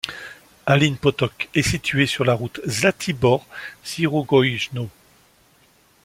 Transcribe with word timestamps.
Alin 0.65 0.95
Potok 0.95 1.49
est 1.53 1.61
situé 1.61 2.07
sur 2.07 2.25
la 2.25 2.33
route 2.33 2.59
Zlatibor-Sirogojno. 2.65 4.89